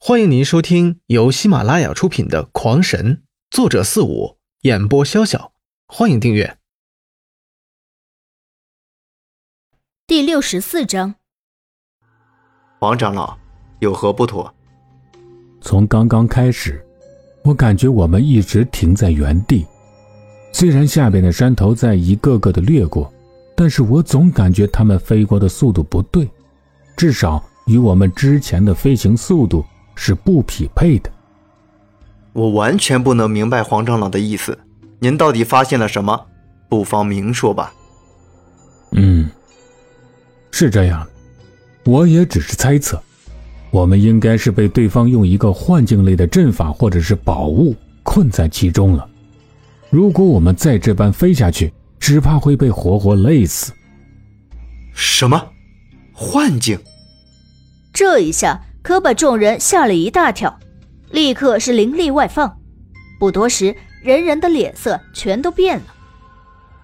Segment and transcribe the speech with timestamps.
[0.00, 3.16] 欢迎您收听由喜马拉雅出品的《狂神》，
[3.50, 5.50] 作者四五，演播潇潇。
[5.88, 6.56] 欢迎订阅。
[10.06, 11.16] 第六十四章，
[12.78, 13.36] 王长老
[13.80, 14.54] 有何不妥？
[15.60, 16.82] 从刚刚开始，
[17.42, 19.66] 我感觉我们一直停在原地。
[20.52, 23.12] 虽然下边的山头在一个个的掠过，
[23.56, 26.30] 但是我总感觉他们飞过的速度不对，
[26.96, 29.66] 至少与我们之前的飞行速度。
[30.00, 31.10] 是不匹配的。
[32.32, 34.56] 我完全不能明白黄长老的意思，
[35.00, 36.26] 您到底发现了什么？
[36.68, 37.74] 不妨明说吧。
[38.92, 39.28] 嗯，
[40.52, 41.04] 是这样，
[41.84, 43.02] 我也只是猜测，
[43.72, 49.06] 我们应该是被对方用一个幻境类的阵法或者是宝物困在其中了。
[49.90, 53.72] 如果我们再这般飞下去，只怕会被活活累死。
[54.94, 55.44] 什么？
[56.12, 56.78] 幻境？
[57.92, 58.62] 这一下。
[58.88, 60.58] 可把众人吓了一大跳，
[61.10, 62.58] 立刻是灵力外放。
[63.20, 65.94] 不多时，人人的脸色全都变了。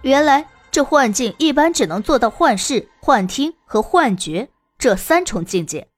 [0.00, 5.88] 原来这幻境一般只能做到幻视、幻听和幻觉这三重境界，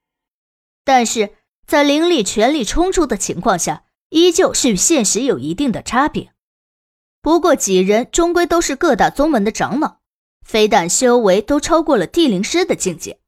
[0.85, 1.35] 但是
[1.69, 6.33] 在灵力全力冲出的情况下，依旧是与现实有一定的差别。
[7.21, 9.99] 不过几人终归都是各大宗门的长老，
[10.45, 13.21] 非但修为都超过了地灵师的境界，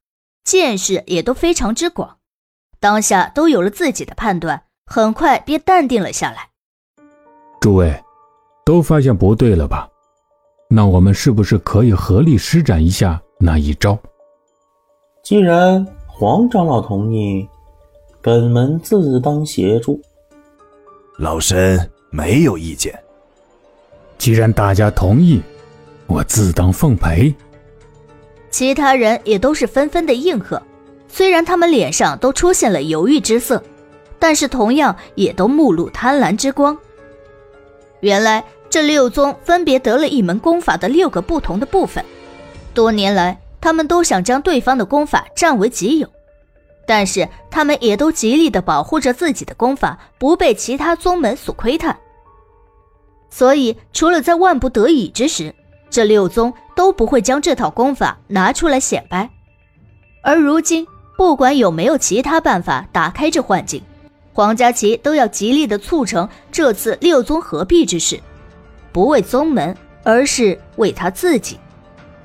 [0.42, 2.18] 见识也都非常之广。
[2.84, 6.50] 当下都有了自己的判断，很快便淡定了下来。
[7.58, 7.98] 诸位，
[8.62, 9.88] 都发现不对了吧？
[10.68, 13.98] 那我们是不是可以合力施展一下那一招？
[15.22, 17.48] 既然黄长老同意，
[18.20, 19.98] 本门自当协助。
[21.18, 22.94] 老身没有意见。
[24.18, 25.40] 既然大家同意，
[26.06, 27.34] 我自当奉陪。
[28.50, 30.60] 其他人也都是纷纷的应和。
[31.16, 33.62] 虽然他们脸上都出现了犹豫之色，
[34.18, 36.76] 但是同样也都目露贪婪之光。
[38.00, 42.04] 原来这六宗分别得了一门功法的六个不同的部分，
[42.74, 46.08] 多年来他们都想将对方的功法占为己有，
[46.84, 51.96] 但是他们也都极力的保护着自己的功法不被其他宗门所窥探。
[53.30, 55.54] 所以，除了在万不得已之时，
[55.88, 59.30] 这六宗都不会将这套功法拿出来显摆。
[60.20, 60.84] 而如今。
[61.16, 63.82] 不管有没有其他办法打开这幻境，
[64.32, 68.20] 黄家琪都要极力的促成这次六宗合璧之事，
[68.92, 71.58] 不为宗门，而是为他自己。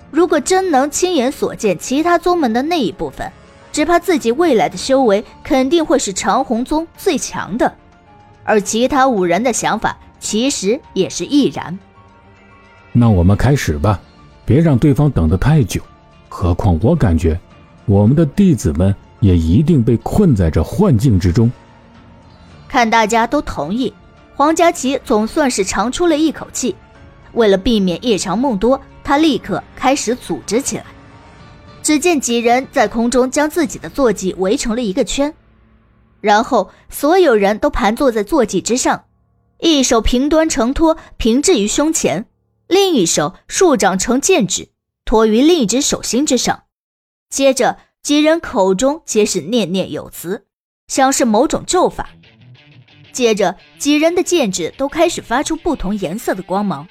[0.10, 3.32] 如果真能亲眼所见其他宗门的那一部分，
[3.72, 7.72] 只怕自己未来的修为肯定会是长虹宗最强的。
[8.44, 11.78] 而其他五人的想法其实也是亦然。
[12.92, 14.00] 那我们开始吧，
[14.46, 15.80] 别让对方等得太久。
[16.28, 17.40] 何况我感觉。
[17.90, 21.52] 我们的弟子们也一定被困在这幻境之中。
[22.68, 23.92] 看大家都同意，
[24.36, 26.76] 黄佳琪总算是长出了一口气。
[27.34, 30.86] 为了避免夜长梦多，他立刻开始组织起来。
[31.82, 35.34] 只见几人在空中将自己的坐骑围成了一个圈，
[36.22, 39.06] 然后所有人都盘坐在坐骑之上，
[39.62, 42.28] 一手平端承托平置于胸前，
[42.68, 44.70] 另一手竖掌成剑指
[45.06, 46.66] 托于另一只手心之上。
[47.30, 50.46] 接着，几人口中皆是念念有词，
[50.88, 52.10] 像是某种咒法。
[53.12, 56.88] 接着，几人的剑指都开始发出不同颜色的光芒，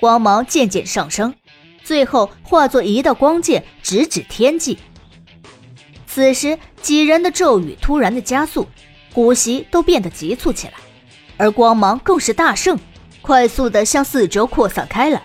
[0.00, 1.34] 光芒渐渐上升，
[1.82, 4.78] 最后化作一道光剑，直指天际。
[6.06, 8.66] 此时，几人的咒语突然的加速，
[9.12, 10.74] 呼吸都变得急促起来，
[11.36, 12.78] 而光芒更是大盛，
[13.20, 15.22] 快速的向四周扩散开来。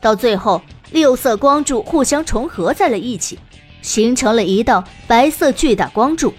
[0.00, 3.38] 到最后，六色光柱互相重合在了一起。
[3.82, 6.32] 形成了一道白色巨大光柱，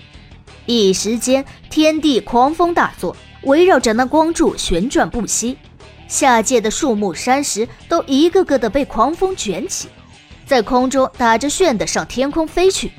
[0.66, 5.58] 一时间天地狂风大作，围绕着那光柱旋转不息。
[6.08, 9.90] 下界的树木山石都一个个的被狂风卷起，
[10.46, 12.92] 在空中打着旋的上天空飞去。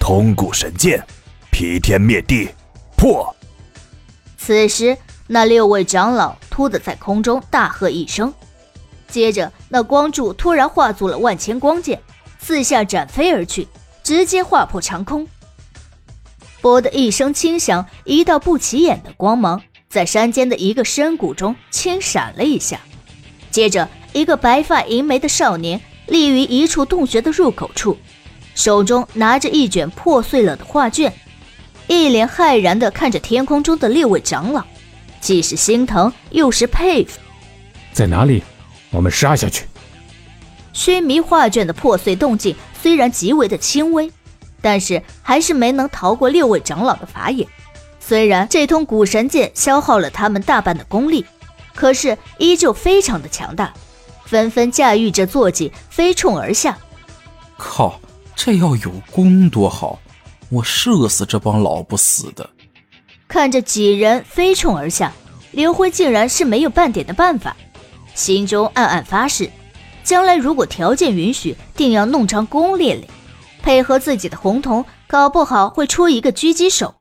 [0.00, 1.04] 通古神剑，
[1.50, 2.48] 劈天灭地，
[2.96, 3.34] 破！
[4.38, 4.96] 此时，
[5.26, 8.32] 那六位长老突的在空中大喝一声，
[9.08, 12.00] 接着那光柱突然化作了万千光剑。
[12.38, 13.66] 四下展飞而去，
[14.02, 15.26] 直接划破长空。
[16.60, 22.80] 啵的一声轻响，一道不起眼的光芒在山间的一个深谷中轻闪了一下。
[23.50, 27.96] 接着，一个白发银眉的少年立于一处洞穴的入口处，
[28.54, 31.12] 手中拿着一卷破碎了的画卷，
[31.86, 34.64] 一脸骇然地看着天空中的六位长老，
[35.20, 37.20] 既是心疼又是佩服。
[37.92, 38.42] 在哪里？
[38.90, 39.64] 我们杀下去！
[40.78, 44.12] 须弥画卷的破碎动静虽然极为的轻微，
[44.62, 47.48] 但是还是没能逃过六位长老的法眼。
[47.98, 51.26] 虽然这通古神剑消耗了他们大半的功力，
[51.74, 53.74] 可是依旧非常的强大，
[54.24, 56.78] 纷纷驾驭着坐骑飞冲而下。
[57.56, 58.00] 靠，
[58.36, 59.98] 这要有功多好！
[60.48, 62.48] 我射死这帮老不死的！
[63.26, 65.12] 看着几人飞冲而下，
[65.50, 67.56] 刘辉竟然是没有半点的办法，
[68.14, 69.50] 心中暗暗发誓，
[70.08, 73.10] 将来如果条件允许，定要弄张弓练练，
[73.62, 76.94] 配合自己的红瞳，搞不好会出一个狙击手。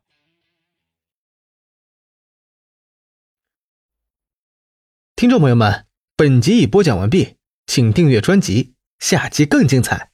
[5.16, 5.86] 听众朋友们，
[6.18, 10.12] 本集已播讲完毕，请订阅专辑，下集更精彩。